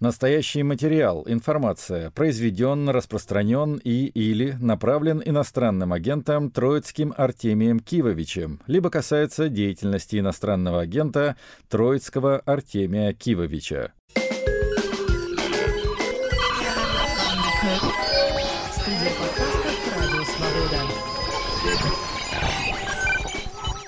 Настоящий 0.00 0.62
материал, 0.62 1.24
информация 1.26 2.12
произведен, 2.12 2.88
распространен 2.88 3.80
и 3.82 4.06
или 4.06 4.56
направлен 4.60 5.20
иностранным 5.24 5.92
агентом 5.92 6.52
Троицким 6.52 7.12
Артемием 7.16 7.80
Кивовичем, 7.80 8.60
либо 8.68 8.90
касается 8.90 9.48
деятельности 9.48 10.20
иностранного 10.20 10.82
агента 10.82 11.34
Троицкого 11.68 12.38
Артемия 12.46 13.12
Кивовича. 13.12 13.92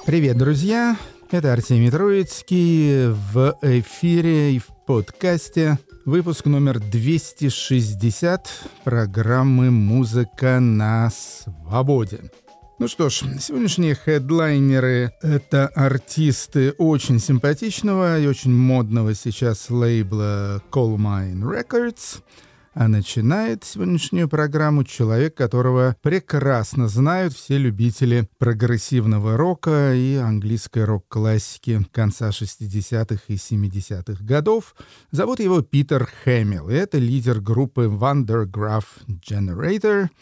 Привет, 0.04 0.36
друзья! 0.36 0.96
Это 1.30 1.52
Артемий 1.52 1.92
Троицкий 1.92 3.10
в 3.12 3.56
эфире 3.62 4.54
и 4.54 4.58
в 4.58 4.66
подкасте 4.84 5.78
Выпуск 6.10 6.46
номер 6.46 6.80
260 6.80 8.48
программы 8.82 9.70
«Музыка 9.70 10.58
на 10.58 11.08
свободе». 11.08 12.32
Ну 12.80 12.88
что 12.88 13.10
ж, 13.10 13.22
сегодняшние 13.38 13.94
хедлайнеры— 13.94 15.12
это 15.22 15.68
артисты 15.68 16.72
очень 16.72 17.20
симпатичного 17.20 18.18
и 18.18 18.26
очень 18.26 18.52
модного 18.52 19.14
сейчас 19.14 19.70
лейбла 19.70 20.60
Coal 20.72 20.96
Mine 20.96 21.42
Records— 21.42 22.22
а 22.80 22.88
начинает 22.88 23.62
сегодняшнюю 23.62 24.26
программу 24.26 24.84
человек, 24.84 25.34
которого 25.34 25.96
прекрасно 26.00 26.88
знают 26.88 27.34
все 27.34 27.58
любители 27.58 28.26
прогрессивного 28.38 29.36
рока 29.36 29.92
и 29.92 30.14
английской 30.14 30.84
рок-классики 30.84 31.84
конца 31.92 32.30
60-х 32.30 33.20
и 33.28 33.34
70-х 33.34 34.24
годов. 34.24 34.74
Зовут 35.10 35.40
его 35.40 35.60
Питер 35.60 36.08
Хэмилл, 36.24 36.70
и 36.70 36.74
это 36.74 36.96
лидер 36.96 37.42
группы 37.42 37.82
Wondergraph 37.82 38.86
Generator— 39.06 40.08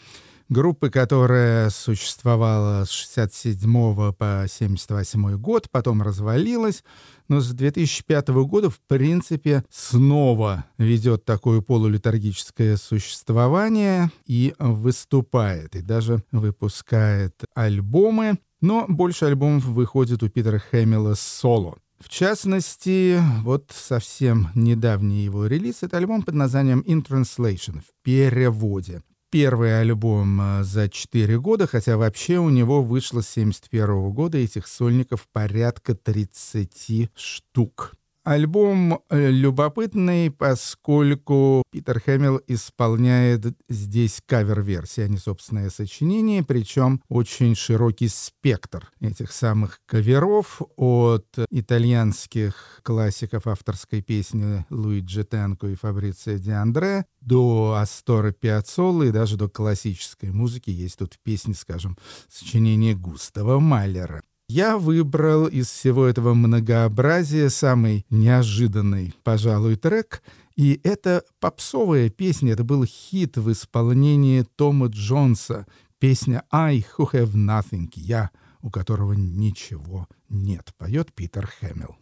группы, 0.49 0.89
которая 0.89 1.69
существовала 1.69 2.83
с 2.83 2.89
67 2.89 4.13
по 4.13 4.45
78 4.47 5.37
год, 5.37 5.69
потом 5.71 6.01
развалилась, 6.01 6.83
но 7.27 7.39
с 7.39 7.51
2005 7.51 8.29
года, 8.29 8.69
в 8.69 8.79
принципе, 8.81 9.63
снова 9.69 10.65
ведет 10.77 11.23
такое 11.25 11.61
полулитургическое 11.61 12.75
существование 12.77 14.11
и 14.25 14.55
выступает, 14.57 15.75
и 15.75 15.81
даже 15.81 16.23
выпускает 16.31 17.35
альбомы, 17.53 18.39
но 18.61 18.85
больше 18.87 19.25
альбомов 19.25 19.65
выходит 19.65 20.23
у 20.23 20.29
Питера 20.29 20.59
Хэмилла 20.59 21.13
соло. 21.15 21.77
В 21.99 22.07
частности, 22.07 23.21
вот 23.43 23.71
совсем 23.75 24.49
недавний 24.55 25.23
его 25.23 25.47
релиз— 25.47 25.79
это 25.83 25.97
альбом 25.97 26.23
под 26.23 26.33
названием 26.33 26.79
«In 26.87 27.05
Translation» 27.05 27.81
в 27.81 28.03
переводе 28.03 29.01
первый 29.29 29.79
альбом 29.79 30.39
э, 30.41 30.63
за 30.63 30.89
4 30.89 31.39
года, 31.39 31.67
хотя 31.67 31.97
вообще 31.97 32.37
у 32.37 32.49
него 32.49 32.83
вышло 32.83 33.21
с 33.21 33.29
71 33.29 34.11
года 34.11 34.37
этих 34.37 34.67
сольников 34.67 35.27
порядка 35.31 35.95
30 35.95 37.11
штук. 37.15 37.93
Альбом 38.29 39.01
э, 39.09 39.31
любопытный, 39.31 40.29
поскольку 40.29 41.63
Питер 41.71 41.99
Хэмилл 41.99 42.39
исполняет 42.45 43.57
здесь 43.67 44.21
кавер-версии, 44.23 45.01
а 45.01 45.07
не 45.07 45.17
собственное 45.17 45.71
сочинение, 45.71 46.43
причем 46.43 47.01
очень 47.09 47.55
широкий 47.55 48.07
спектр 48.07 48.91
этих 49.01 49.31
самых 49.31 49.79
каверов 49.87 50.61
от 50.75 51.25
итальянских 51.49 52.81
классиков 52.83 53.47
авторской 53.47 54.03
песни 54.03 54.63
Луиджи 54.69 55.23
Тенко 55.23 55.65
и 55.65 55.73
Фабрицио 55.73 56.37
Ди 56.37 56.51
Андре 56.51 57.05
до 57.21 57.77
Астора 57.79 58.31
Пиаццолы 58.31 59.07
и 59.07 59.11
даже 59.11 59.37
до 59.37 59.49
классической 59.49 60.29
музыки. 60.29 60.69
Есть 60.69 60.99
тут 60.99 61.17
песни, 61.23 61.53
скажем, 61.53 61.97
сочинения 62.27 62.93
Густава 62.93 63.57
Малера. 63.59 64.21
Я 64.49 64.79
выбрал 64.79 65.45
из 65.45 65.67
всего 65.67 66.07
этого 66.07 66.33
многообразия 66.33 67.51
самый 67.51 68.03
неожиданный, 68.09 69.13
пожалуй, 69.23 69.75
трек. 69.75 70.23
И 70.55 70.81
это 70.83 71.23
попсовая 71.39 72.09
песня, 72.09 72.53
это 72.53 72.63
был 72.63 72.83
хит 72.83 73.37
в 73.37 73.51
исполнении 73.51 74.43
Тома 74.55 74.87
Джонса. 74.87 75.67
Песня 75.99 76.41
«I 76.49 76.83
who 76.97 77.11
have 77.13 77.35
nothing»— 77.35 77.91
«Я, 77.93 78.31
у 78.63 78.71
которого 78.71 79.13
ничего 79.13 80.07
нет», 80.29 80.73
поет 80.79 81.13
Питер 81.13 81.47
Хэмилл. 81.59 81.95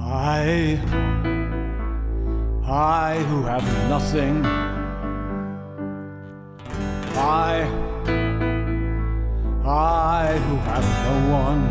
I, 0.00 0.80
I 2.64 3.18
who 3.28 3.44
have 3.44 3.64
nothing, 3.90 4.42
I 7.18 7.91
I 9.64 10.38
who 10.38 10.56
have 10.56 10.84
no 11.06 11.14
one 11.32 11.62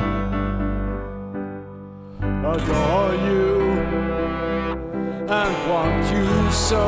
adore 2.45 3.13
you 3.27 3.61
and 5.27 5.69
want 5.69 6.03
you 6.09 6.51
so. 6.51 6.85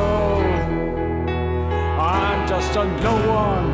I'm 2.00 2.48
just 2.48 2.74
a 2.76 2.84
no 3.02 3.16
one 3.28 3.68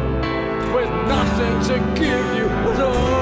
with 0.75 0.91
nothing 1.07 1.61
to 1.69 1.79
give 2.01 2.35
you 2.37 2.47
at 2.47 2.81
all. 2.81 3.20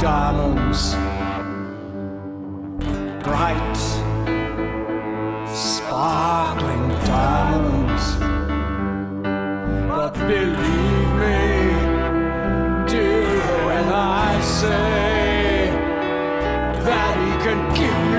Diamonds, 0.00 0.94
bright, 3.24 3.76
sparkling 5.52 6.88
diamonds. 7.04 8.04
But 9.88 10.14
believe 10.14 11.10
me, 11.22 11.42
dear, 12.86 13.66
when 13.66 13.88
I 13.92 14.40
say 14.40 15.70
that 16.84 17.16
he 17.18 17.32
can 17.44 17.74
give 17.74 18.13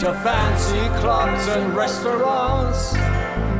to 0.00 0.14
fancy 0.14 0.88
clubs 0.98 1.46
and 1.48 1.76
restaurants. 1.76 2.94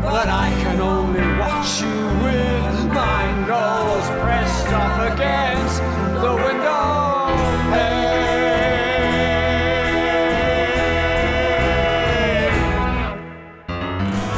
But 0.00 0.26
I 0.26 0.48
can 0.62 0.80
only 0.80 1.20
watch 1.38 1.82
you 1.82 2.00
with 2.24 2.94
my 2.94 3.24
nose 3.46 4.06
pressed 4.22 4.68
up 4.68 5.12
against 5.12 5.76
the 6.22 6.34
window 6.36 6.80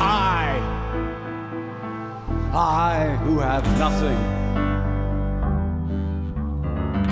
I, 0.01 0.59
I 2.53 3.17
who 3.23 3.39
have 3.39 3.65
nothing 3.79 4.19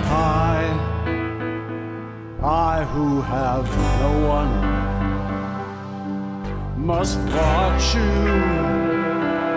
I, 0.03 0.59
I 2.43 2.83
who 2.83 3.21
have 3.21 3.65
no 4.01 4.27
one 4.27 4.70
must 6.97 7.19
watch 7.19 7.95
you 7.95 8.11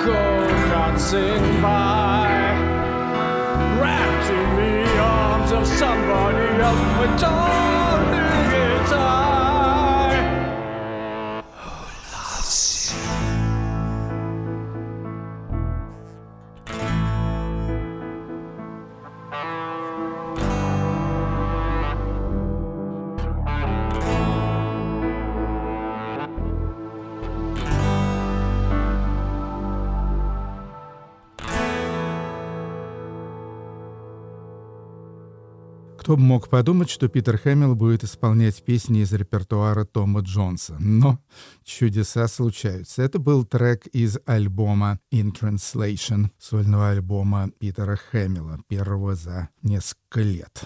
go 0.06 0.22
dancing 0.70 1.44
by, 1.60 2.28
wrapped 3.80 4.30
in 4.38 4.48
the 4.60 4.98
arms 5.00 5.50
of 5.50 5.66
somebody 5.66 6.46
else. 6.62 7.20
Darling, 7.20 7.83
Кто 36.04 36.18
бы 36.18 36.22
мог 36.22 36.50
подумать, 36.50 36.90
что 36.90 37.08
Питер 37.08 37.38
Хэмилл 37.38 37.74
будет 37.74 38.04
исполнять 38.04 38.62
песни 38.62 39.00
из 39.00 39.14
репертуара 39.14 39.86
Тома 39.86 40.20
Джонса. 40.20 40.76
Но 40.78 41.18
чудеса 41.64 42.28
случаются. 42.28 43.00
Это 43.00 43.18
был 43.18 43.46
трек 43.46 43.86
из 43.86 44.18
альбома 44.26 45.00
In 45.10 45.32
Translation, 45.32 46.28
сольного 46.38 46.90
альбома 46.90 47.48
Питера 47.58 47.96
Хэмилла, 47.96 48.60
первого 48.68 49.14
за 49.14 49.48
несколько 49.62 50.20
лет. 50.20 50.64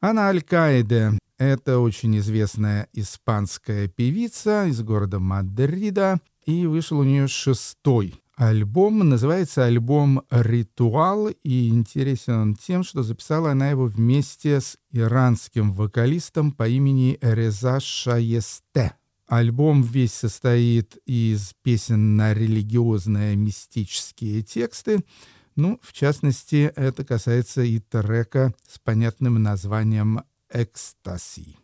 Она 0.00 0.26
Аль-Каиде— 0.26 1.16
это 1.38 1.78
очень 1.78 2.18
известная 2.18 2.88
испанская 2.92 3.86
певица 3.86 4.66
из 4.66 4.82
города 4.82 5.20
Мадрида, 5.20 6.18
и 6.46 6.66
вышел 6.66 6.98
у 6.98 7.04
нее 7.04 7.28
шестой 7.28 8.20
альбом. 8.40 9.00
Называется 9.08 9.66
альбом 9.66 10.22
«Ритуал», 10.30 11.28
и 11.28 11.68
интересен 11.68 12.34
он 12.34 12.54
тем, 12.56 12.82
что 12.82 13.02
записала 13.02 13.50
она 13.50 13.70
его 13.70 13.84
вместе 13.84 14.60
с 14.60 14.78
иранским 14.90 15.74
вокалистом 15.74 16.52
по 16.52 16.66
имени 16.66 17.18
Реза 17.20 17.80
Шаесте. 17.80 18.94
Альбом 19.26 19.82
весь 19.82 20.14
состоит 20.14 20.96
из 21.04 21.52
песен 21.62 22.16
на 22.16 22.32
религиозные 22.32 23.36
мистические 23.36 24.42
тексты. 24.42 25.04
Ну, 25.54 25.78
в 25.82 25.92
частности, 25.92 26.72
это 26.74 27.04
касается 27.04 27.62
и 27.62 27.78
трека 27.78 28.54
с 28.66 28.78
понятным 28.78 29.40
названием 29.40 30.22
«Экстаси». 30.50 31.58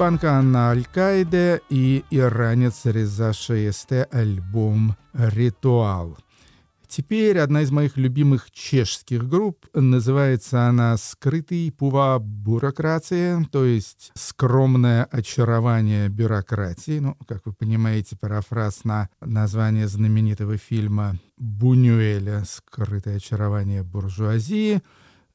Испанка 0.00 0.38
Анна 0.38 0.70
Аль-Каиде 0.70 1.60
и 1.68 2.02
иранец 2.10 2.86
Реза 2.86 3.34
Шаесте 3.34 4.08
альбом 4.10 4.96
«Ритуал». 5.12 6.16
Теперь 6.88 7.38
одна 7.38 7.60
из 7.60 7.70
моих 7.70 7.98
любимых 7.98 8.50
чешских 8.50 9.28
групп. 9.28 9.66
Называется 9.74 10.68
она 10.68 10.96
«Скрытый 10.96 11.70
пува 11.70 12.18
бюрократия», 12.18 13.46
то 13.52 13.66
есть 13.66 14.10
«Скромное 14.14 15.04
очарование 15.04 16.08
бюрократии». 16.08 16.98
Ну, 16.98 17.14
как 17.28 17.44
вы 17.44 17.52
понимаете, 17.52 18.16
парафраз 18.18 18.84
на 18.84 19.10
название 19.20 19.86
знаменитого 19.86 20.56
фильма 20.56 21.18
Бунюэля 21.36 22.44
«Скрытое 22.46 23.18
очарование 23.18 23.82
буржуазии». 23.82 24.80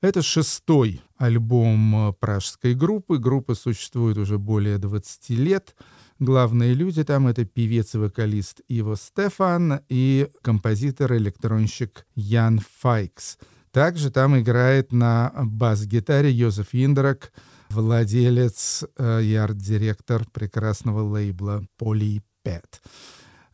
Это 0.05 0.21
шестой 0.21 1.01
альбом 1.17 2.09
э, 2.09 2.13
пражской 2.13 2.75
группы. 2.75 3.17
Группа 3.17 3.55
существует 3.55 4.19
уже 4.19 4.37
более 4.37 4.77
20 4.77 5.31
лет. 5.31 5.75
Главные 6.19 6.75
люди 6.75 7.03
там— 7.03 7.25
это 7.27 7.43
певец 7.43 7.95
и 7.95 7.97
вокалист 7.97 8.61
Иво 8.67 8.97
Стефан 8.97 9.79
и 9.89 10.29
композитор-электронщик 10.43 12.05
Ян 12.13 12.61
Файкс. 12.81 13.39
Также 13.71 14.11
там 14.11 14.39
играет 14.39 14.91
на 14.91 15.33
бас-гитаре 15.43 16.29
Йозеф 16.31 16.67
Индрак, 16.73 17.33
владелец 17.71 18.83
э, 18.99 19.23
и 19.23 19.33
арт-директор 19.33 20.23
прекрасного 20.31 21.01
лейбла 21.01 21.65
Polypet. 21.81 22.79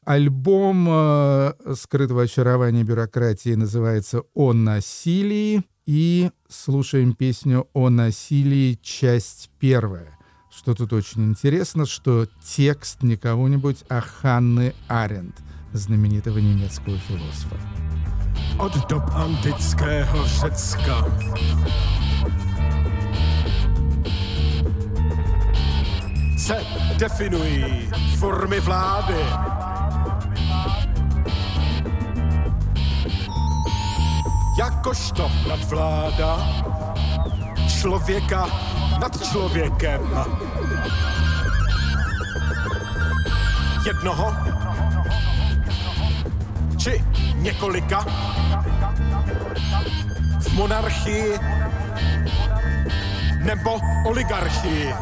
Альбом 0.03 0.85
э, 0.89 1.53
скрытого 1.77 2.23
очарования 2.23 2.83
бюрократии 2.83 3.53
называется 3.53 4.23
«О 4.33 4.51
насилии» 4.51 5.63
и 5.85 6.31
слушаем 6.49 7.13
песню 7.13 7.67
о 7.73 7.89
насилии, 7.89 8.79
часть 8.81 9.49
первая. 9.59 10.17
Что 10.49 10.73
тут 10.73 10.93
очень 10.93 11.25
интересно, 11.25 11.85
что 11.85 12.27
текст 12.43 13.03
не 13.03 13.15
кого-нибудь, 13.15 13.83
а 13.89 14.01
Ханны 14.01 14.73
Аренд, 14.87 15.35
знаменитого 15.73 16.39
немецкого 16.39 16.97
философа. 16.97 17.55
Od 18.59 18.89
dob 18.89 19.03
antického 19.15 20.27
Řecka 20.27 21.05
se 26.37 26.63
definují 26.97 27.89
formy 28.17 28.59
vlády. 28.59 29.15
Jakožto 34.57 35.31
nadvláda 35.49 36.37
člověka 37.67 38.47
nad 38.99 39.23
člověkem. 39.31 40.01
Jednoho 43.85 44.33
či 46.77 47.03
několika 47.35 48.05
v 50.39 50.53
monarchii 50.53 51.39
nebo 53.43 53.79
oligarchii. 54.05 54.93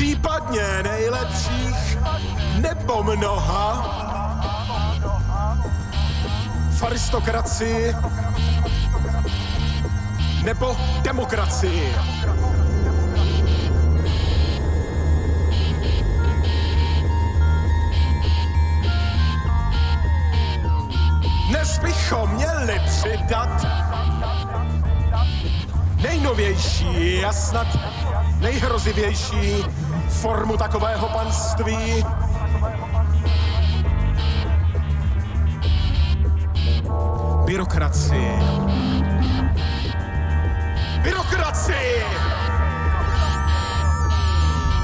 Případně 0.00 0.82
nejlepších 0.82 1.98
nebo 2.60 3.02
mnoha 3.02 3.86
v 6.70 6.82
aristokracii 6.82 7.94
nebo 10.44 10.76
demokracii. 11.02 11.94
Dnes 21.48 21.78
bychom 21.78 22.30
měli 22.30 22.80
přidat 22.86 23.66
nejnovější 26.02 27.24
a 27.24 27.32
snad 27.32 27.66
nejhrozivější 28.40 29.64
formu 30.20 30.56
takového 30.56 31.08
panství. 31.08 32.04
Byrokracii. 37.44 38.32
Byrokracii! 41.02 42.04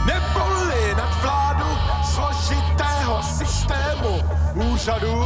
Neboli 0.07 0.95
nad 0.97 1.23
vládu 1.23 1.67
složitého 2.15 3.23
systému 3.23 4.21
úřadů, 4.55 5.25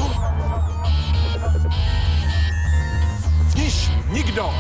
v 3.49 3.55
níž 3.55 3.91
nikdo, 4.09 4.55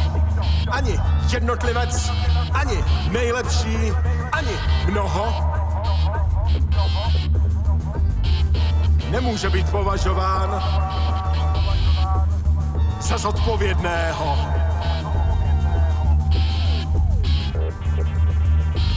ani 0.70 1.00
jednotlivec, 1.32 2.10
ani 2.52 2.84
nejlepší, 3.10 3.92
ani 4.40 4.56
mnoho, 4.90 5.52
nemůže 9.10 9.50
být 9.50 9.70
považován 9.70 10.62
za 13.00 13.18
zodpovědného. 13.18 14.38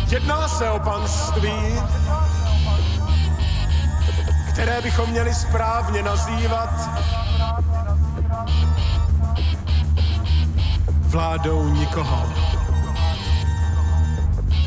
Jedná 0.08 0.48
se 0.48 0.70
o 0.70 0.80
panství, 0.80 1.80
které 4.50 4.82
bychom 4.82 5.10
měli 5.10 5.34
správně 5.34 6.04
nazývat 6.04 6.90
vládou 11.08 11.70
nikoho. 11.70 12.53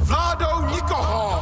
Vládou 0.07 0.71
nikoho! 0.71 1.41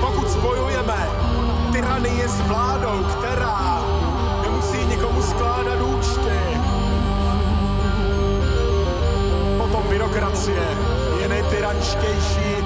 Pokud 0.00 0.30
spojujeme 0.30 1.08
tyranii 1.72 2.28
s 2.28 2.40
vládou, 2.40 3.04
která 3.04 3.82
nemusí 4.42 4.84
nikomu 4.86 5.22
skládat 5.22 5.80
účty, 5.80 6.38
potom 9.58 9.82
byrokracie 9.88 10.68
je 11.20 11.28
nejtyrančtější 11.28 12.63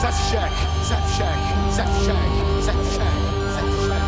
ze 0.00 0.12
všech, 0.12 0.52
ze 0.82 0.96
všech, 1.06 1.42
ze 1.70 1.82
všech, 1.82 2.32
ze 2.60 2.72
všech, 2.72 3.18
ze 3.54 3.62
všech. 3.78 4.04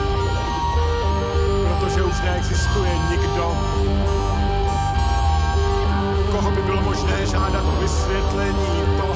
Protože 1.68 2.02
už 2.02 2.20
neexistuje 2.20 2.90
nikdo, 3.10 3.56
koho 6.30 6.50
by 6.50 6.62
bylo 6.62 6.82
možné 6.82 7.26
žádat 7.26 7.64
o 7.64 7.80
vysvětlení 7.80 8.82
toho, 8.96 9.07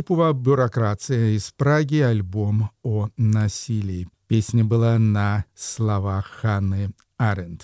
Пува 0.00 0.32
бюрократия 0.32 1.36
из 1.36 1.50
Праги 1.50 1.98
альбом 1.98 2.70
о 2.82 3.08
насилии. 3.18 4.08
Песня 4.26 4.64
была 4.64 4.98
на 4.98 5.44
словах 5.54 6.26
Ханны 6.40 6.92
Аренд. 7.18 7.62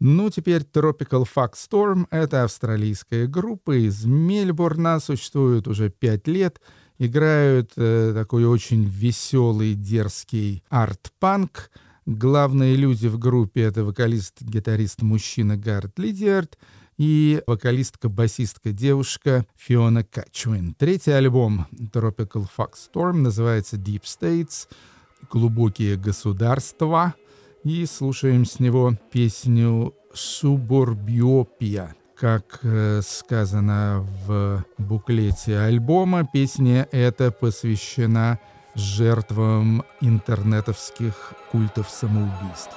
Ну, 0.00 0.30
теперь 0.30 0.62
Tropical 0.62 1.26
Fuck 1.32 1.52
Storm— 1.52 2.06
это 2.10 2.44
австралийская 2.44 3.26
группа 3.26 3.76
из 3.76 4.06
Мельбурна, 4.06 4.98
существует 4.98 5.68
уже 5.68 5.90
пять 5.90 6.26
лет, 6.26 6.60
играют 6.98 7.72
э, 7.76 8.12
такой 8.14 8.46
очень 8.46 8.84
веселый, 8.84 9.74
дерзкий 9.74 10.64
арт-панк. 10.70 11.70
Главные 12.06 12.74
люди 12.76 13.06
в 13.08 13.18
группе— 13.18 13.60
это 13.62 13.84
вокалист-гитарист-мужчина 13.84 15.58
Гаррет 15.58 15.98
Лидиард 15.98 16.58
и 17.02 17.42
вокалистка-басистка-девушка 17.48 19.44
Фиона 19.56 20.04
Качуин. 20.04 20.72
Третий 20.78 21.10
альбом 21.10 21.66
Tropical 21.72 22.46
Fuck 22.56 22.74
Storm 22.74 23.14
называется 23.14 23.74
Deep 23.76 24.02
States— 24.02 24.68
«Глубокие 25.32 25.96
государства», 25.96 27.14
и 27.64 27.86
слушаем 27.86 28.44
с 28.44 28.60
него 28.60 28.94
песню 29.10 29.92
«Субурбиопия». 30.14 31.96
Как 32.16 32.60
э, 32.62 33.00
сказано 33.02 34.06
в 34.24 34.64
буклете 34.78 35.58
альбома, 35.58 36.24
песня 36.32 36.86
эта 36.92 37.32
посвящена 37.32 38.38
жертвам 38.76 39.82
интернетовских 40.00 41.32
культов 41.50 41.90
самоубийств. 41.90 42.76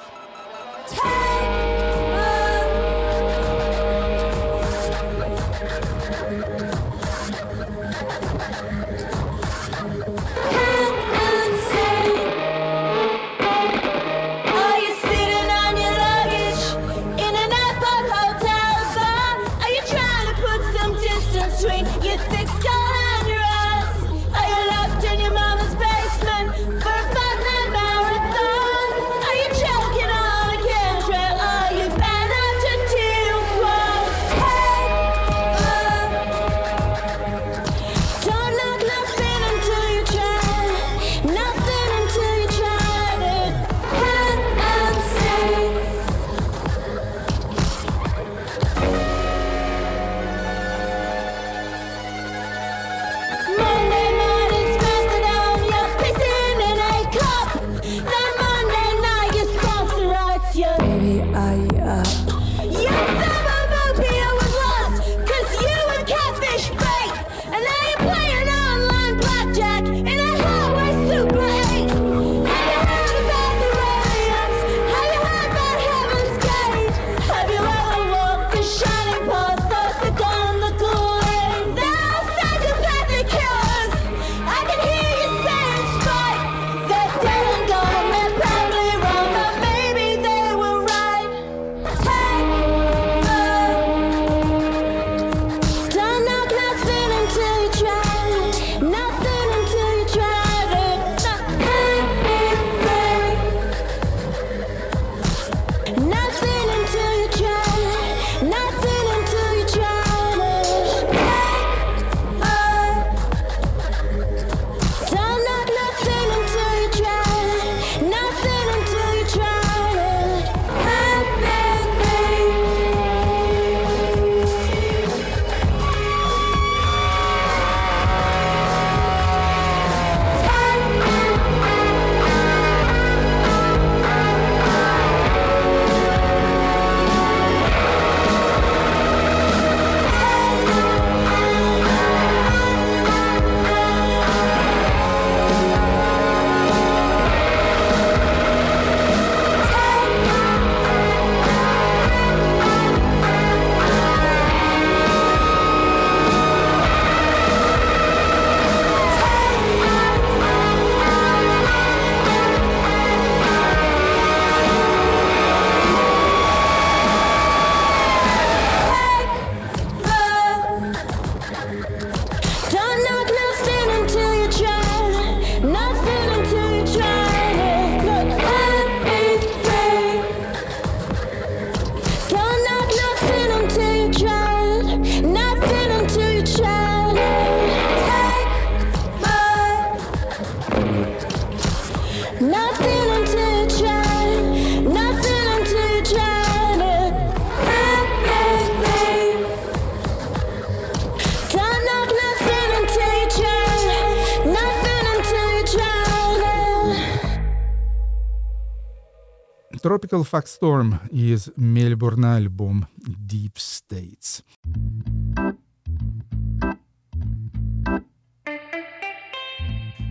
Tropical 210.15 210.27
Fuck 210.31 210.45
Storm 210.45 211.09
из 211.11 211.49
Мельбурна 211.57 212.37
альбом 212.37 212.87
Deep 213.05 213.55
States. 213.55 214.43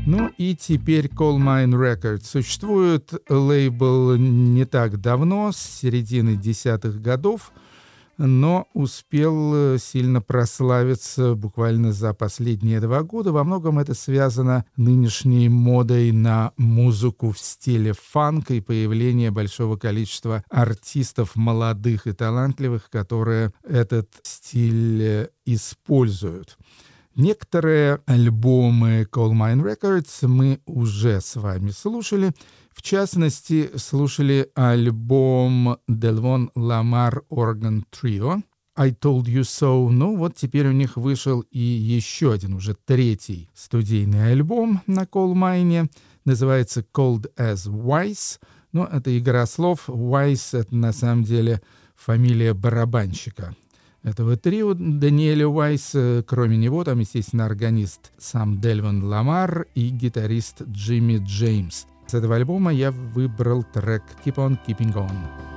Ну 0.07 0.31
и 0.37 0.55
теперь 0.55 1.07
Coal 1.07 1.39
Mine 1.39 1.73
Records. 1.73 2.25
Существует 2.25 3.15
лейбл 3.31 4.17
не 4.17 4.67
так 4.67 5.01
давно, 5.01 5.53
с 5.53 5.57
середины 5.57 6.37
десятых 6.37 7.01
годов, 7.01 7.53
но 8.19 8.67
успел 8.75 9.79
сильно 9.79 10.21
прославиться 10.21 11.35
буквально 11.35 11.93
за 11.93 12.15
последние 12.15 12.81
два 12.81 13.03
года. 13.03 13.33
Во 13.33 13.45
многом 13.45 13.79
это 13.79 13.95
связано 13.95 14.65
нынешней 14.77 15.49
модой 15.49 16.13
на 16.13 16.53
музыку 16.57 17.33
в 17.33 17.39
стиле 17.39 17.93
фанка 17.93 18.55
и 18.55 18.61
появление 18.61 19.31
большого 19.31 19.77
количества 19.77 20.45
артистов 20.51 21.37
молодых 21.37 22.07
и 22.07 22.13
талантливых, 22.13 22.91
которые 22.91 23.53
этот 23.63 24.09
стиль 24.23 25.29
используют. 25.45 26.57
Некоторые 27.17 28.01
альбомы 28.07 29.07
Coal 29.11 29.33
Mine 29.33 29.63
Records 29.63 30.27
мы 30.27 30.61
уже 30.67 31.21
с 31.21 31.37
вами 31.37 31.71
слушали. 31.71 32.33
В 32.75 32.83
частности, 32.83 33.71
слушали 33.77 34.51
альбом 34.55 35.79
Delvon 35.89 36.49
Lamar 36.57 37.23
Organ 37.31 37.85
Trio 37.91 38.43
I 38.77 38.91
Told 38.91 39.27
You 39.27 39.43
So. 39.43 39.89
Ну 39.89 40.17
вот 40.17 40.35
теперь 40.35 40.67
у 40.67 40.73
них 40.73 40.97
вышел 40.97 41.43
и 41.53 41.61
еще 41.61 42.33
один, 42.33 42.55
уже 42.55 42.75
третий 42.85 43.49
студийный 43.55 44.33
альбом 44.33 44.83
на 44.89 45.05
Mine. 45.05 45.89
Называется 46.25 46.85
Cold 46.93 47.33
as 47.37 47.69
Wise. 47.69 48.41
Ну, 48.73 48.83
это 48.85 49.17
игра 49.17 49.47
слов. 49.47 49.89
Wise— 49.89 50.59
это 50.59 50.75
на 50.75 50.93
самом 50.93 51.23
деле 51.23 51.63
фамилия 51.95 52.55
барабанщика 52.55 53.55
этого 54.03 54.37
трио 54.37 54.75
Даниэля 54.75 55.47
Уайс. 55.47 55.95
Кроме 56.27 56.57
него 56.57 56.83
там, 56.83 56.99
естественно, 56.99 57.47
органист 57.47 58.13
сам 58.19 58.61
Дельван 58.61 59.05
Ламар 59.05 59.67
и 59.77 59.91
гитарист 59.91 60.63
Джимми 60.63 61.19
Джеймс. 61.25 61.87
С 62.07 62.15
этого 62.15 62.37
альбома 62.37 62.73
я 62.73 62.91
выбрал 62.91 63.63
трек 63.63 64.03
«Keep 64.25 64.35
on 64.35 64.59
Keeping 64.67 64.93
On». 64.95 65.54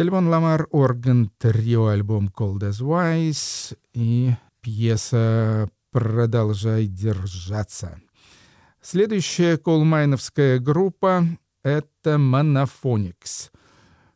Дельвон 0.00 0.28
Ламар 0.28 0.66
Орган 0.70 1.30
Трио 1.36 1.88
альбом 1.88 2.32
Cold 2.34 2.60
as 2.60 2.80
Wise 2.80 3.76
и 3.92 4.32
пьеса 4.62 5.68
«Продолжай 5.92 6.86
держаться». 6.86 8.00
Следующая 8.80 9.58
колмайновская 9.58 10.58
группа— 10.58 11.26
это 11.62 12.14
Monophonics. 12.14 13.50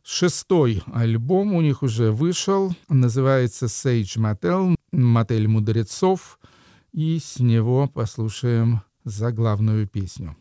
Шестой 0.01 0.81
альбом 0.91 1.53
у 1.53 1.61
них 1.61 1.83
уже 1.83 2.11
вышел, 2.11 2.75
называется 2.89 3.67
Sage 3.67 4.17
Motel, 4.17 4.75
мотель 4.91 5.47
мудрецов, 5.47 6.39
и 6.93 7.19
с 7.19 7.37
него 7.37 7.87
послушаем 7.87 8.81
заглавную 9.03 9.87
песню. 9.87 10.35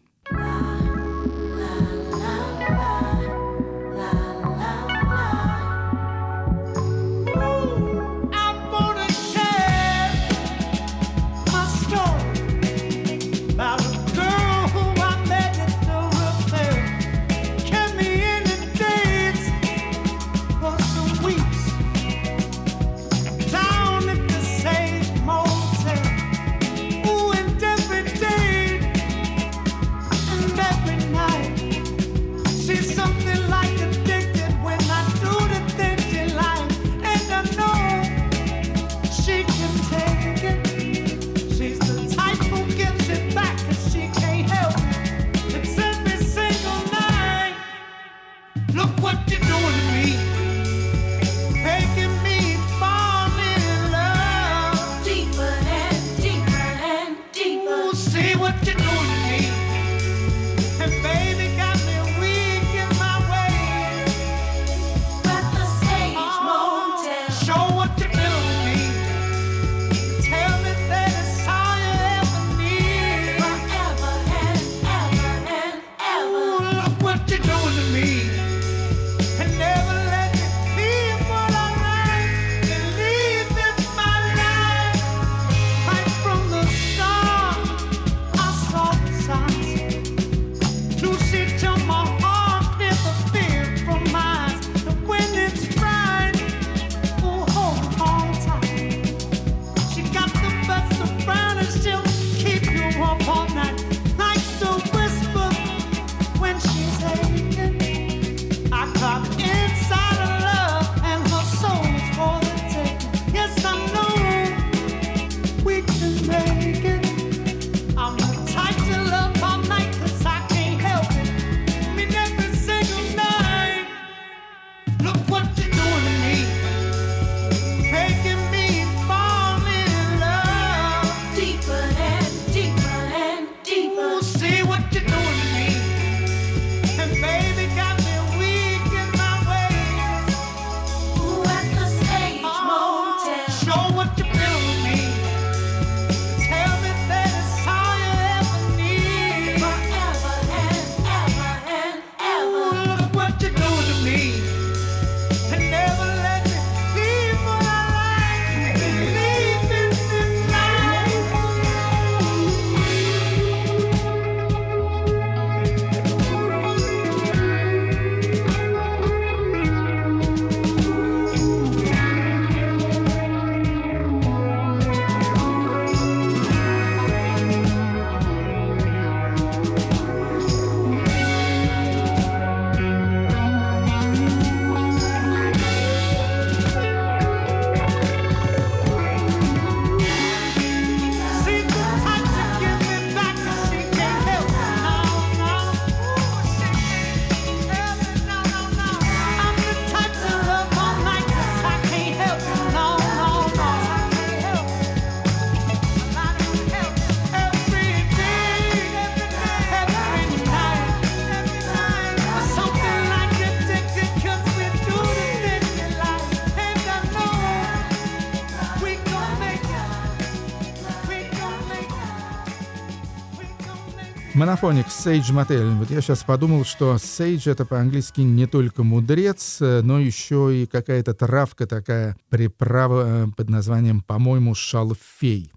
Монофоник 224.55 224.87
Sage 224.87 225.33
Motel. 225.33 225.75
Вот 225.79 225.91
я 225.91 226.01
сейчас 226.01 226.23
подумал, 226.23 226.65
что 226.65 226.95
Sage 226.95 227.51
это 227.51 227.65
по-английски 227.65 228.21
не 228.21 228.47
только 228.47 228.85
мудрец, 228.85 229.57
но 229.59 229.99
еще 229.99 230.63
и 230.63 230.67
какая-то 230.67 231.13
травка 231.13 231.67
такая, 231.67 232.17
приправа 232.29 233.05
э, 233.05 233.27
под 233.37 233.51
названием, 233.51 234.01
по-моему, 234.01 234.55
шалфей. 234.55 235.51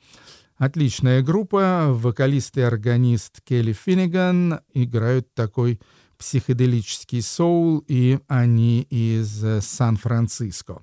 Отличная 0.58 1.22
группа, 1.22 1.90
вокалист 1.90 2.58
и 2.58 2.62
органист 2.62 3.42
Келли 3.48 3.74
Финниган 3.74 4.62
играют 4.74 5.32
такой 5.36 5.80
психоделический 6.18 7.22
соул, 7.22 7.84
и 7.88 8.18
они 8.28 8.82
из 8.90 9.44
э, 9.44 9.62
Сан-Франциско. 9.62 10.82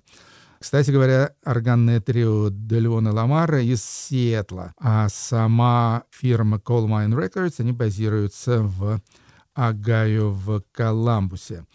Кстати 0.64 0.90
говоря, 0.90 1.34
органное 1.44 2.00
трио 2.00 2.48
Дельона 2.48 3.12
Ламара 3.12 3.60
из 3.60 3.84
Сиэтла, 3.84 4.72
а 4.80 5.10
сама 5.10 6.04
фирма 6.10 6.56
Coal 6.56 6.86
Mine 6.86 7.12
Records, 7.12 7.56
они 7.58 7.72
базируются 7.72 8.62
в 8.62 9.02
Агаю 9.52 10.30
в 10.30 10.62
Коламбусе. 10.72 11.66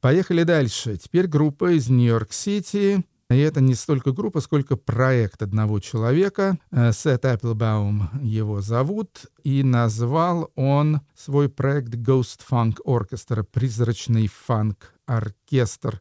Поехали 0.00 0.44
дальше. 0.44 0.96
Теперь 0.96 1.26
группа 1.26 1.76
из 1.76 1.90
Нью-Йорк-Сити. 1.90 3.04
И 3.28 3.36
это 3.36 3.60
не 3.60 3.74
столько 3.74 4.12
группа, 4.12 4.40
сколько 4.40 4.76
проект 4.76 5.42
одного 5.42 5.78
человека. 5.80 6.56
Э, 6.70 6.92
Сет 6.94 7.26
Applebaum 7.26 8.18
его 8.22 8.62
зовут. 8.62 9.26
И 9.44 9.62
назвал 9.62 10.50
он 10.54 11.02
свой 11.14 11.50
проект 11.50 11.94
Ghost 11.96 12.40
Funk 12.50 12.76
Orchestra, 12.86 13.42
призрачный 13.44 14.26
фанк-оркестр. 14.26 16.00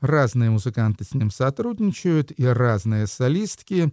Разные 0.00 0.50
музыканты 0.50 1.04
с 1.04 1.14
ним 1.14 1.30
сотрудничают 1.30 2.32
и 2.36 2.44
разные 2.44 3.06
солистки. 3.06 3.92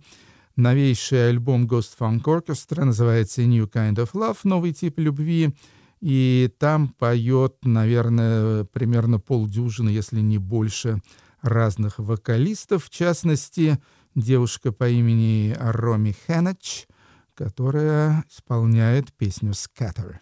Новейший 0.56 1.30
альбом 1.30 1.66
Ghost 1.66 1.92
Funk 1.98 2.24
Orchestra 2.24 2.84
называется 2.84 3.44
New 3.44 3.66
Kind 3.66 3.96
of 3.96 4.12
Love, 4.14 4.38
новый 4.44 4.74
тип 4.74 5.00
любви. 5.00 5.56
И 6.02 6.52
там 6.60 6.90
поет, 6.90 7.56
наверное, 7.64 8.66
примерно 8.66 9.20
полдюжины, 9.20 9.90
если 9.90 10.20
не 10.20 10.38
больше, 10.38 11.02
разных 11.42 11.98
вокалистов. 11.98 12.86
В 12.86 12.90
частности, 12.90 13.80
девушка 14.14 14.74
по 14.74 14.90
имени 14.90 15.56
Роми 15.58 16.14
Хенач, 16.28 16.88
которая 17.36 18.26
исполняет 18.30 19.14
песню 19.14 19.52
«Scatter». 19.52 20.18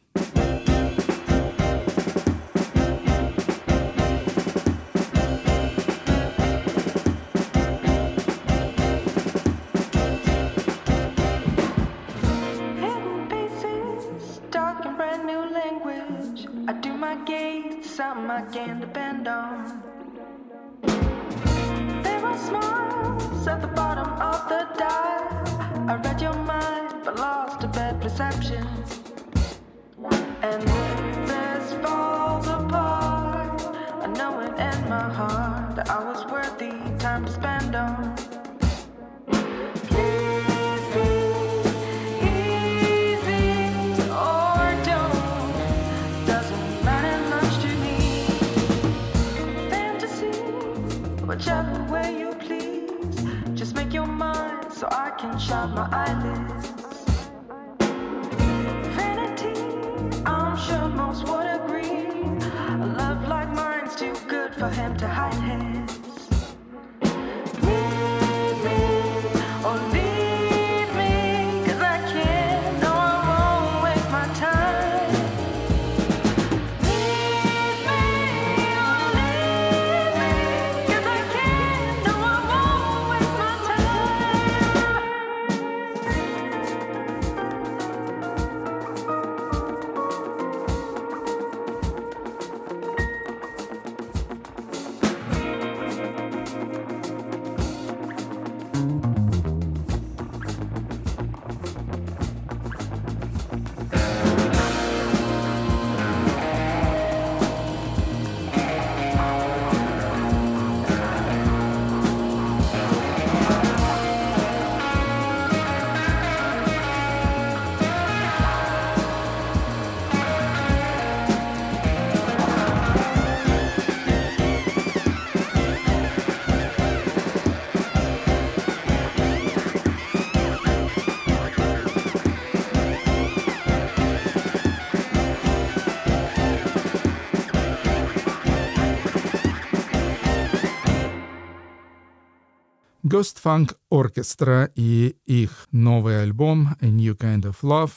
Orchestra 143.90 144.72
и 144.76 145.16
их 145.26 145.68
новый 145.72 146.22
альбом 146.22 146.76
A 146.82 146.88
New 146.88 147.16
Kind 147.16 147.44
of 147.44 147.58
Love, 147.62 147.92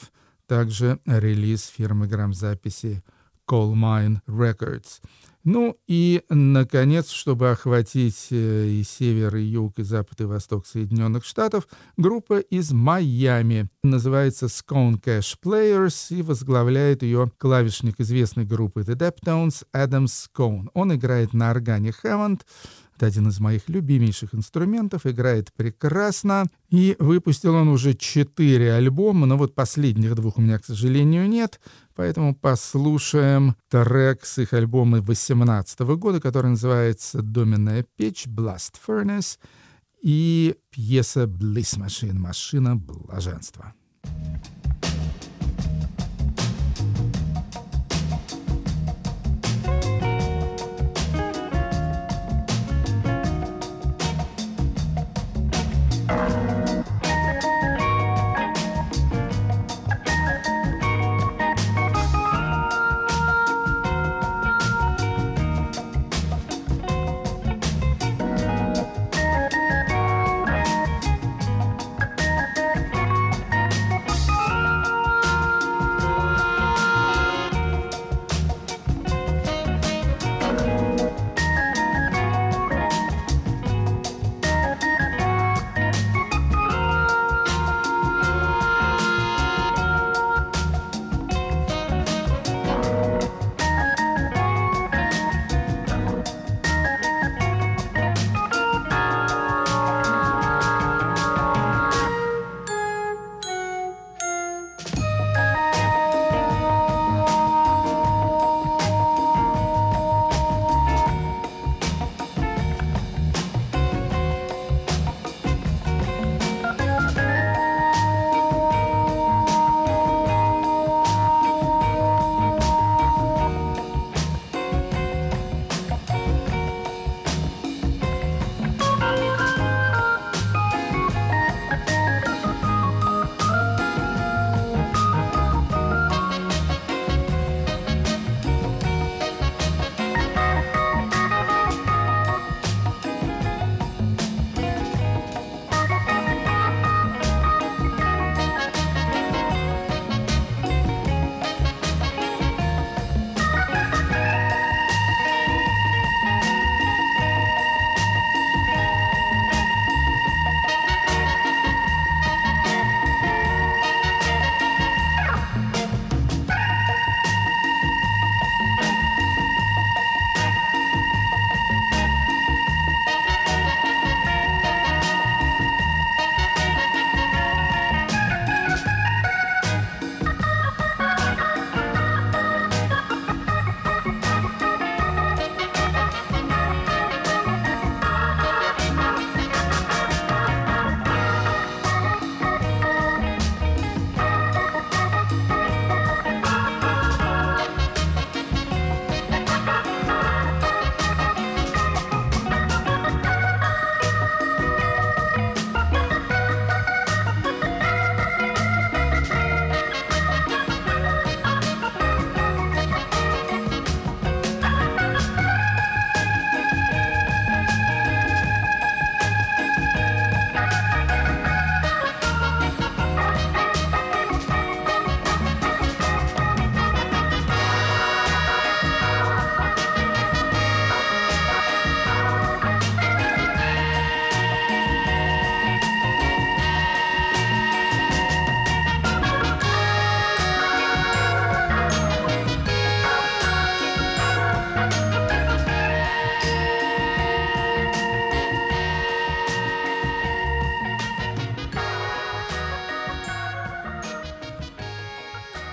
также 0.47 0.99
релиз 1.05 1.67
фирмы 1.67 2.07
грамзаписи 2.07 3.03
Coal 3.47 3.73
Mine 3.73 4.19
Records. 4.27 5.01
Ну 5.45 5.77
и, 5.85 6.23
наконец, 6.29 7.11
чтобы 7.11 7.51
охватить 7.51 8.29
э, 8.31 8.67
и 8.67 8.83
север, 8.83 9.35
и 9.35 9.43
юг, 9.43 9.77
и 9.77 9.83
запад, 9.83 10.19
и 10.21 10.23
восток 10.23 10.65
Соединенных 10.65 11.23
Штатов, 11.23 11.67
группа 11.97 12.39
из 12.39 12.71
Майами. 12.71 13.69
Называется 13.83 14.47
Scone 14.47 14.99
Cash 14.99 15.37
Players 15.43 16.17
и 16.17 16.23
возглавляет 16.23 17.03
ее 17.03 17.31
клавишник 17.37 17.99
известной 17.99 18.45
группы 18.45 18.81
The 18.81 18.95
Deptones 18.95 19.67
Адам 19.71 20.05
Scone. 20.05 20.69
Он 20.73 20.95
играет 20.95 21.33
на 21.33 21.51
органе 21.51 21.93
Hammond, 22.03 22.41
это 22.95 23.05
один 23.07 23.27
из 23.27 23.39
моих 23.39 23.67
любимейших 23.67 24.33
инструментов, 24.33 25.05
играет 25.05 25.51
прекрасно. 25.53 26.45
И 26.69 26.95
выпустил 26.99 27.55
он 27.55 27.67
уже 27.67 27.93
четыре 27.93 28.73
альбома, 28.73 29.25
но 29.25 29.37
вот 29.37 29.53
последних 29.53 30.15
двух 30.15 30.37
у 30.37 30.41
меня, 30.41 30.59
к 30.59 30.65
сожалению, 30.65 31.27
нет. 31.27 31.59
Поэтому 31.95 32.35
послушаем 32.35 33.55
трек 33.69 34.25
с 34.25 34.39
их 34.39 34.53
альбома 34.53 35.01
18 35.01 35.79
года, 35.97 36.19
который 36.19 36.51
называется 36.51 37.21
«Доменная 37.21 37.85
печь» 37.95 38.27
«Blast 38.27 38.75
Furnace» 38.85 39.37
и 40.01 40.55
пьеса 40.69 41.23
«Bliss 41.23 41.77
Machine» 41.77 42.13
«Машина 42.13 42.75
блаженства». 42.75 43.73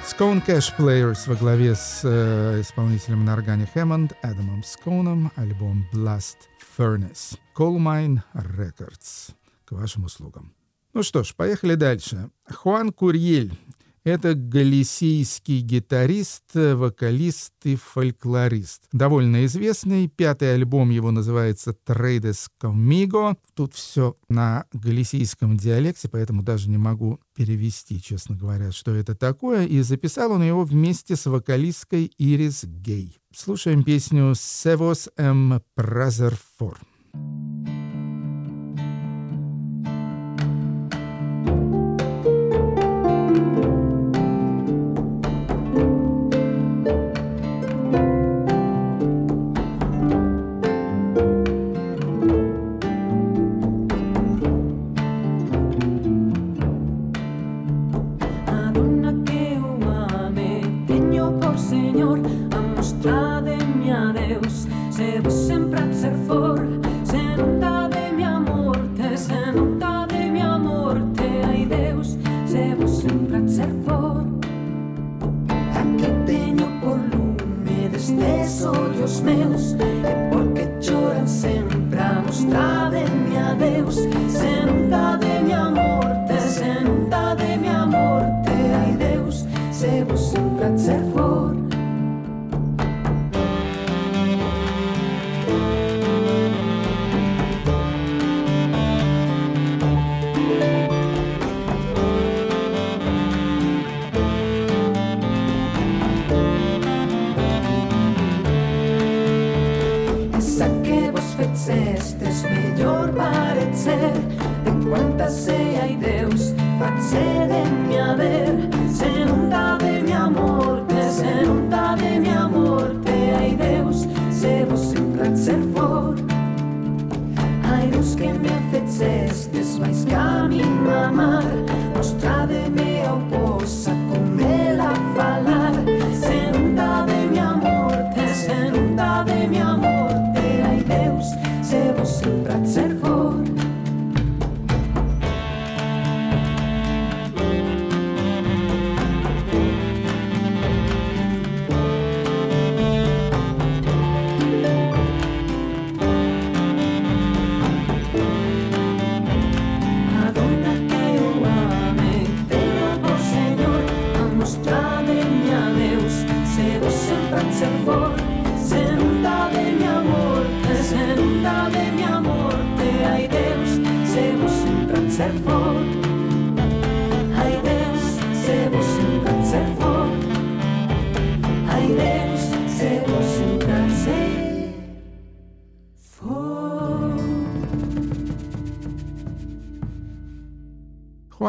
Scone 0.05 0.45
Cash 0.45 0.77
Players 0.77 1.29
во 1.29 1.37
главе 1.37 1.75
с 1.75 2.01
э, 2.03 2.61
исполнителем 2.61 3.25
на 3.25 3.35
органе 3.35 3.69
Хэммонд 3.73 4.13
Адамом 4.23 4.65
Скоуном, 4.65 5.31
альбом 5.37 5.87
Blast 5.93 6.37
Furnace, 6.77 7.39
Coal 7.57 7.79
Mine 7.79 8.21
Records. 8.35 9.33
К 9.65 9.73
вашим 9.73 10.05
услугам. 10.05 10.53
Ну 10.93 11.03
что 11.05 11.23
ж, 11.23 11.35
поехали 11.35 11.77
дальше. 11.77 12.31
Хуан 12.51 12.93
Курьель 12.93 13.57
это 14.05 14.35
галисийский 14.35 15.61
гитарист, 15.61 16.55
вокалист 16.55 17.53
и 17.65 17.77
фольклорист. 17.77 18.85
Довольно 18.93 19.45
известный. 19.47 20.09
Пятый 20.09 20.55
альбом 20.55 20.91
его 20.91 21.11
называется 21.11 21.73
«Трейдес 21.73 22.49
Conmigo». 22.61 23.37
Тут 23.55 23.75
все 23.75 24.17
на 24.29 24.67
галисийском 24.73 25.57
диалекте, 25.57 26.09
поэтому 26.09 26.43
даже 26.43 26.69
не 26.69 26.79
могу 26.79 27.21
перевести, 27.37 28.01
честно 28.03 28.37
говоря, 28.37 28.73
что 28.73 28.95
это 28.95 29.15
такое. 29.15 29.67
И 29.67 29.81
записал 29.83 30.33
он 30.33 30.43
его 30.43 30.65
вместе 30.65 31.17
с 31.17 31.27
вокалисткой 31.27 32.13
Ирис 32.19 32.65
Гей. 32.65 33.19
Слушаем 33.35 33.85
песню 33.85 34.35
«Севос 34.37 35.09
М. 35.17 35.63
Празерфор». 35.75 36.79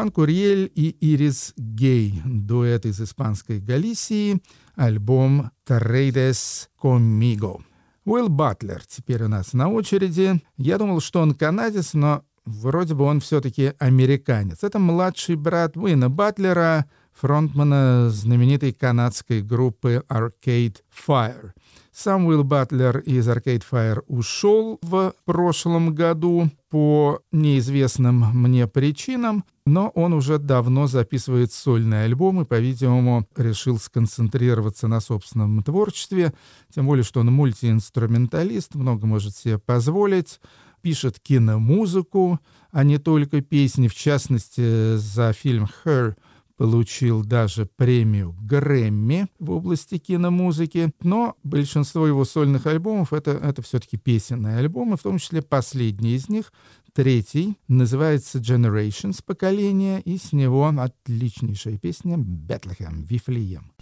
Хуан 0.04 0.12
Курьель 0.12 0.70
и 0.74 0.94
Ирис 1.00 1.54
Гей, 1.56 2.20
дуэт 2.26 2.84
из 2.84 3.00
испанской 3.00 3.58
Галисии, 3.58 4.42
альбом 4.74 5.50
«Трейдес 5.64 6.68
Conmigo». 6.78 7.62
Уилл 8.04 8.28
Батлер 8.28 8.82
теперь 8.86 9.22
у 9.22 9.28
нас 9.28 9.54
на 9.54 9.70
очереди. 9.70 10.42
Я 10.58 10.76
думал, 10.76 11.00
что 11.00 11.20
он 11.22 11.34
канадец, 11.34 11.94
но 11.94 12.22
вроде 12.44 12.92
бы 12.92 13.04
он 13.04 13.20
все-таки 13.20 13.72
американец. 13.78 14.62
Это 14.62 14.78
младший 14.78 15.36
брат 15.36 15.74
Уина 15.78 16.10
Батлера, 16.10 16.84
фронтмана 17.14 18.10
знаменитой 18.10 18.74
канадской 18.74 19.40
группы 19.40 20.04
Arcade 20.10 20.82
Fire. 20.92 21.52
Сам 21.96 22.26
Уилл 22.26 22.42
Батлер 22.42 22.98
из 22.98 23.28
Arcade 23.28 23.62
Fire 23.70 24.02
ушел 24.08 24.80
в 24.82 25.14
прошлом 25.24 25.94
году 25.94 26.50
по 26.68 27.20
неизвестным 27.30 28.32
мне 28.32 28.66
причинам, 28.66 29.44
но 29.64 29.90
он 29.90 30.12
уже 30.12 30.38
давно 30.38 30.88
записывает 30.88 31.52
сольный 31.52 32.04
альбом 32.04 32.40
и, 32.40 32.44
по-видимому, 32.44 33.28
решил 33.36 33.78
сконцентрироваться 33.78 34.88
на 34.88 34.98
собственном 34.98 35.62
творчестве, 35.62 36.34
тем 36.74 36.86
более, 36.86 37.04
что 37.04 37.20
он 37.20 37.26
мультиинструменталист, 37.26 38.74
много 38.74 39.06
может 39.06 39.36
себе 39.36 39.60
позволить, 39.60 40.40
пишет 40.82 41.20
киномузыку, 41.20 42.40
а 42.72 42.82
не 42.82 42.98
только 42.98 43.40
песни, 43.40 43.86
в 43.86 43.94
частности, 43.94 44.96
за 44.96 45.32
фильм 45.32 45.68
«Her» 45.84 46.16
получил 46.56 47.24
даже 47.24 47.66
премию 47.66 48.34
Грэмми 48.42 49.26
в 49.38 49.50
области 49.50 49.98
киномузыки, 49.98 50.92
но 51.02 51.36
большинство 51.42 52.06
его 52.06 52.24
сольных 52.24 52.66
альбомов 52.66 53.12
это, 53.12 53.32
это 53.32 53.62
все-таки 53.62 53.96
песенные 53.96 54.58
альбомы, 54.58 54.96
в 54.96 55.02
том 55.02 55.18
числе 55.18 55.42
последний 55.42 56.14
из 56.14 56.28
них, 56.28 56.52
третий, 56.92 57.58
называется 57.68 58.38
Generations. 58.38 59.20
Поколение, 59.24 60.00
и 60.00 60.16
с 60.16 60.32
него 60.32 60.66
отличнейшая 60.66 61.78
песня 61.78 62.16
«Бетлехем», 62.16 63.02
«Вифлеем». 63.02 63.72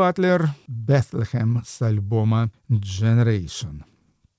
Батлер 0.00 0.48
«Бethlehem» 0.66 1.60
с 1.62 1.82
альбома 1.82 2.50
«Generation». 2.70 3.82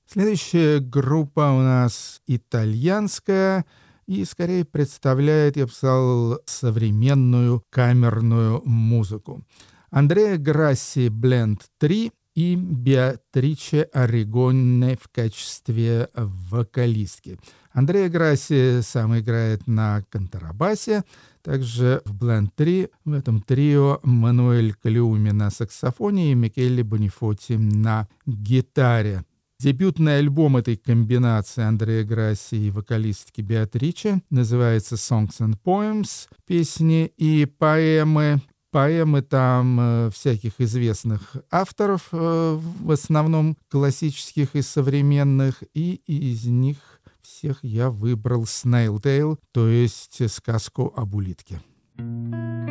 Следующая 0.08 0.80
группа 0.80 1.52
у 1.52 1.60
нас 1.62 2.24
итальянская 2.26 3.68
и 4.08 4.26
скорее 4.26 4.66
представляет, 4.66 5.58
я 5.58 5.68
писал, 5.68 6.40
современную 6.48 7.64
камерную 7.70 8.64
музыку. 8.66 9.44
Андреа 9.92 10.38
Грасси 10.38 11.10
«Бленд 11.10 11.62
3» 11.80 12.12
и 12.34 12.56
Беатриче 12.56 13.84
Орегонне 13.94 14.98
в 15.00 15.10
качестве 15.10 16.10
вокалистки. 16.16 17.38
Андрея 17.72 18.10
Грасси 18.10 18.82
сам 18.82 19.16
играет 19.20 19.68
на 19.68 20.04
контрабасе, 20.10 21.04
также 21.44 22.02
в 22.06 22.24
Blend 22.24 22.50
3 22.56 22.90
в 23.06 23.14
этом 23.14 23.42
трио 23.42 24.00
Мануэль 24.04 24.74
Калиуми 24.74 25.32
на 25.32 25.50
саксофоне 25.50 26.32
и 26.32 26.36
Микеле 26.36 26.84
Бонифоти 26.84 27.54
на 27.54 28.08
гитаре. 28.26 29.26
Дебютный 29.60 30.18
альбом 30.18 30.58
этой 30.58 30.76
комбинации 30.76 31.64
Андрея 31.64 32.04
Грасси 32.04 32.56
и 32.56 32.72
вокалистки 32.72 33.42
Беатриче 33.42 34.22
называется 34.32 34.96
«Songs 34.96 35.40
and 35.40 35.56
Poems»— 35.64 36.28
песни 36.48 37.12
и 37.18 37.46
поэмы. 37.46 38.42
Поэмы 38.72 39.22
там 39.22 39.78
э, 39.80 40.10
всяких 40.12 40.54
известных 40.60 41.36
авторов, 41.52 42.08
э, 42.12 42.60
в 42.82 42.90
основном 42.90 43.58
классических 43.70 44.56
и 44.56 44.62
современных, 44.62 45.62
и 45.74 45.96
из 46.08 46.46
них 46.46 47.01
всех 47.22 47.64
я 47.64 47.90
выбрал 47.90 48.46
Снейлтейл, 48.46 49.40
то 49.52 49.68
есть 49.68 50.32
сказку 50.32 50.94
об 50.96 51.16
улитке. 51.16 51.62
Thank 51.98 52.70
you. 52.70 52.71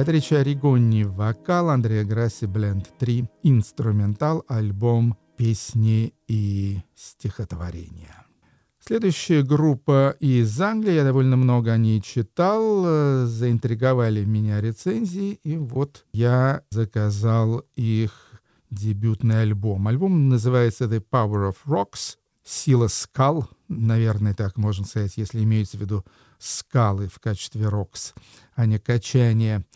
Беатриче 0.00 0.38
Оригони– 0.38 1.04
вокал, 1.04 1.68
Андреа 1.68 2.04
Грасси– 2.04 2.46
бленд 2.46 2.88
3, 2.98 3.26
инструментал, 3.42 4.46
альбом 4.48 5.14
«Песни 5.36 6.14
и 6.26 6.78
стихотворения». 6.94 8.24
Следующая 8.78 9.42
группа 9.42 10.16
из 10.18 10.58
Англии, 10.58 10.94
я 10.94 11.04
довольно 11.04 11.36
много 11.36 11.72
о 11.72 11.76
ней 11.76 12.00
читал, 12.00 12.82
э, 12.86 13.26
заинтриговали 13.26 14.24
меня 14.24 14.62
рецензии, 14.62 15.38
и 15.44 15.58
вот 15.58 16.06
я 16.14 16.62
заказал 16.70 17.62
их 17.76 18.40
дебютный 18.70 19.42
альбом. 19.42 19.86
Альбом 19.86 20.30
называется 20.30 20.86
«The 20.86 21.04
Power 21.12 21.52
of 21.52 21.56
Rocks», 21.66 22.16
«Сила 22.42 22.88
скал», 22.88 23.50
наверное, 23.68 24.32
так 24.32 24.56
можно 24.56 24.86
сказать, 24.86 25.18
если 25.18 25.44
имеется 25.44 25.76
в 25.76 25.82
виду 25.82 26.06
скалы 26.38 27.08
в 27.08 27.20
качестве 27.20 27.68
«рокс», 27.68 28.14
а 28.54 28.64
не 28.64 28.78
качание. 28.78 29.66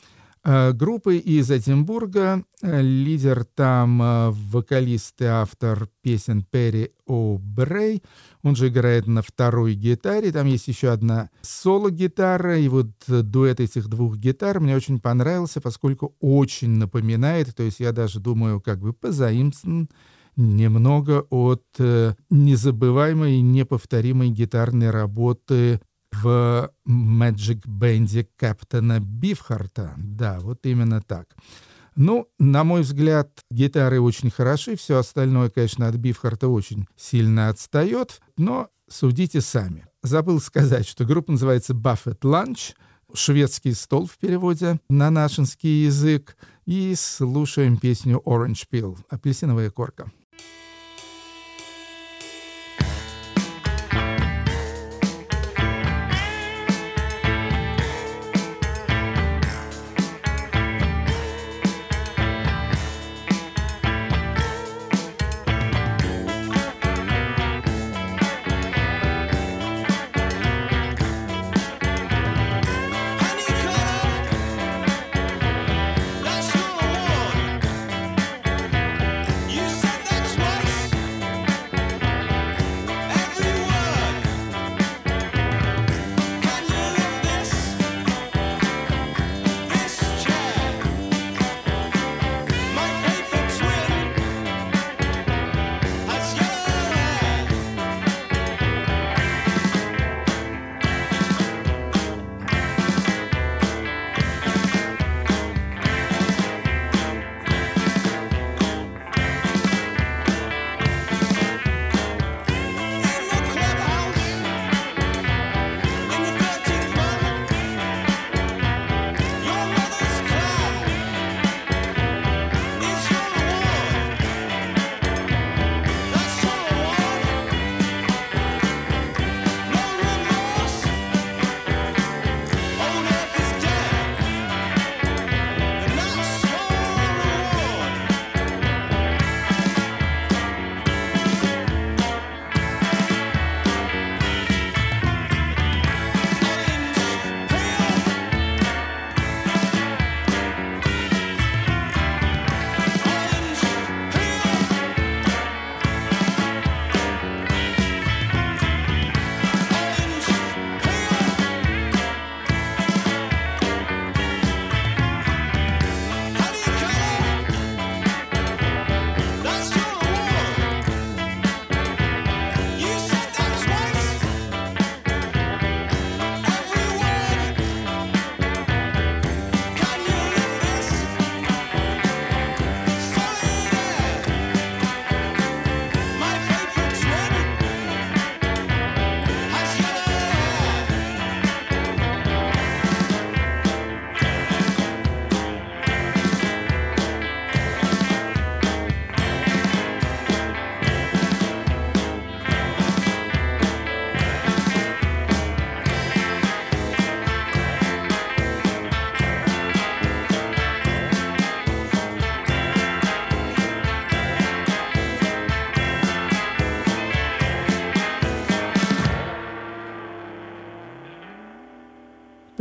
Э, 0.47 0.73
группы 0.73 1.17
из 1.17 1.51
Эдинбурга, 1.51 2.45
э, 2.61 2.83
лидер 2.83 3.45
там 3.45 4.03
э, 4.03 4.31
вокалист 4.31 5.23
и 5.23 5.25
автор 5.25 5.89
песен 6.03 6.43
Перри 6.43 6.91
О'Брей, 7.09 8.03
он 8.43 8.55
же 8.55 8.69
играет 8.69 9.07
на 9.07 9.23
второй 9.23 9.75
гитаре, 9.75 10.33
там 10.33 10.47
есть 10.47 10.69
еще 10.69 10.91
одна 10.91 11.31
соло-гитара, 11.41 12.59
и 12.59 12.69
вот 12.69 12.89
дуэт 13.09 13.61
этих 13.61 13.89
двух 13.89 14.19
гитар 14.19 14.61
мне 14.61 14.77
очень 14.77 15.01
понравился, 15.01 15.63
поскольку 15.63 16.15
очень 16.21 16.73
напоминает, 16.73 17.55
то 17.57 17.63
есть 17.63 17.81
я 17.81 17.93
даже 17.93 18.21
думаю, 18.21 18.61
как 18.61 18.81
бы 18.81 18.93
позаимствован 18.93 19.89
немного 20.37 21.25
от 21.31 21.65
незабываемой 22.29 23.37
и 23.37 23.41
неповторимой 23.41 24.29
гитарной 24.29 24.91
работы 24.91 25.81
в 26.23 26.71
Magic 26.87 27.63
Бенде 27.67 28.29
Каптона 28.37 29.01
Бифхарта. 29.01 29.95
Да, 29.97 30.39
вот 30.41 30.67
именно 30.67 31.03
так. 31.03 31.35
Ну, 31.97 32.29
на 32.39 32.65
мой 32.65 32.83
взгляд, 32.83 33.31
гитары 33.51 34.01
очень 34.01 34.31
хороши, 34.31 34.77
все 34.77 34.99
остальное, 34.99 35.49
конечно, 35.49 35.87
от 35.87 35.95
Бифхарта 35.95 36.49
очень 36.49 36.87
сильно 36.97 37.49
отстает, 37.49 38.21
но 38.37 38.69
судите 38.89 39.41
сами. 39.41 39.87
Забыл 40.03 40.41
сказать, 40.41 40.89
что 40.89 41.05
группа 41.05 41.33
называется 41.33 41.73
Buffett 41.73 42.21
Lunch, 42.23 42.75
шведский 43.15 43.75
стол 43.75 44.07
в 44.07 44.19
переводе 44.19 44.81
на 44.89 45.11
нашинский 45.11 45.85
язык, 45.85 46.37
и 46.67 46.95
слушаем 46.97 47.77
песню 47.77 48.21
Orange 48.25 48.67
Peel, 48.71 48.99
апельсиновая 49.09 49.71
корка. 49.71 50.11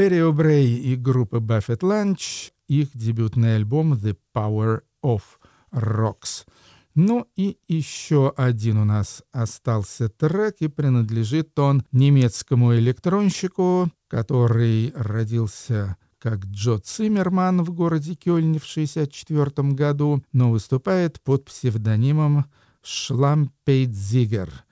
Перри 0.04 0.20
О'Брей 0.20 0.80
и 0.80 0.98
группа 0.98 1.38
Buffett 1.38 1.80
Lunch, 1.80 2.52
их 2.68 2.90
дебютный 2.94 3.56
альбом 3.56 3.94
«The 3.94 4.18
Power 4.36 4.82
of 5.02 5.22
Rocks». 5.72 6.46
Ну 6.94 7.26
и 7.38 7.58
еще 7.70 8.34
один 8.36 8.80
у 8.80 8.84
нас 8.84 9.24
остался 9.32 10.10
трек, 10.10 10.58
и 10.60 10.68
принадлежит 10.68 11.58
он 11.58 11.86
немецкому 11.94 12.76
электронщику, 12.76 13.90
который 14.10 14.92
родился 14.94 15.96
как 16.20 16.48
Джо 16.48 16.80
Циммерман 16.80 17.64
в 17.64 17.72
городе 17.72 18.16
Кёльне 18.16 18.60
в 18.60 18.70
1964 18.70 19.70
году, 19.70 20.22
но 20.34 20.52
выступает 20.52 21.22
под 21.22 21.46
псевдонимом 21.46 22.44
Шлампейдзигер— 22.82 24.52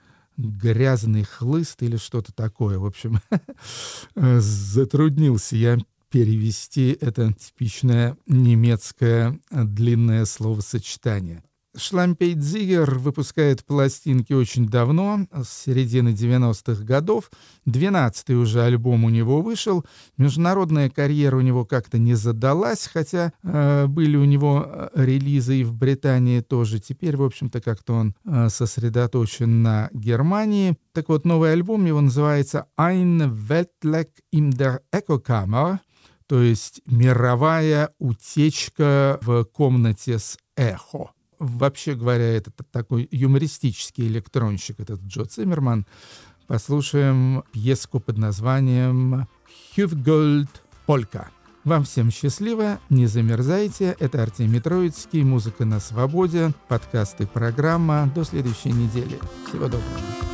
грязный 0.46 1.24
хлыст 1.24 1.82
или 1.84 1.98
что-то 1.98 2.34
такое. 2.34 2.80
В 2.80 2.86
общем, 2.86 3.20
затруднился 4.16 5.56
я 5.56 5.78
перевести 6.10 6.98
это 7.00 7.34
типичное 7.34 8.18
немецкое 8.28 9.40
длинное 9.50 10.26
словосочетание. 10.26 11.44
Шлампейдзигер 11.76 12.96
выпускает 12.96 13.66
пластинки 13.66 14.34
очень 14.34 14.68
давно, 14.68 15.28
с 15.32 15.64
середины 15.64 16.10
90-х 16.10 16.84
годов. 16.84 17.32
12-й 17.66 18.36
уже 18.36 18.64
альбом 18.64 19.06
у 19.06 19.10
него 19.10 19.42
вышел. 19.42 19.86
Международная 20.18 20.90
карьера 20.90 21.38
у 21.38 21.42
него 21.42 21.66
как-то 21.66 21.98
не 21.98 22.14
задалась, 22.16 22.90
хотя 22.92 23.32
э, 23.44 23.88
были 23.88 24.18
у 24.18 24.26
него 24.26 24.66
э, 24.68 24.90
релизы 24.96 25.62
и 25.62 25.64
в 25.64 25.74
Британии 25.74 26.42
тоже. 26.42 26.80
Теперь, 26.80 27.16
в 27.16 27.24
общем-то, 27.24 27.62
как-то 27.62 27.94
он 27.94 28.16
э, 28.26 28.50
сосредоточен 28.50 29.64
на 29.64 29.90
Германии. 29.94 30.78
Так 30.92 31.08
вот, 31.08 31.26
новый 31.26 31.54
альбом 31.54 31.86
его 31.86 32.02
называется 32.02 32.66
«Ein 32.78 33.32
Weltleck 33.48 34.10
in 34.34 34.52
der 34.52 34.80
Echokammer», 34.94 35.80
то 36.28 36.42
есть 36.42 36.82
«Мировая 36.86 37.94
утечка 37.98 39.20
в 39.22 39.46
комнате 39.46 40.20
с 40.20 40.38
эхо». 40.58 41.12
Вообще 41.42 41.96
говоря, 41.96 42.26
это 42.26 42.52
такой 42.72 43.08
юмористический 43.10 44.06
электронщик, 44.06 44.80
этот 44.80 45.02
Джо 45.02 45.26
Циммерман. 45.26 45.88
Послушаем 46.46 47.44
пьеску 47.52 48.00
под 48.00 48.20
названием 48.20 49.28
«Хюфгольд 49.76 50.62
Полька». 50.86 51.32
Вам 51.64 51.84
всем 51.84 52.12
счастливо, 52.12 52.80
не 52.92 53.08
замерзайте. 53.08 53.96
Это 54.00 54.22
Артемий 54.22 54.60
Троицкий, 54.60 55.24
музыка 55.24 55.66
на 55.66 55.80
свободе, 55.80 56.54
подкасты, 56.68 57.26
программа. 57.26 58.12
До 58.14 58.24
следующей 58.24 58.72
недели. 58.72 59.20
Всего 59.48 59.66
доброго. 59.66 60.31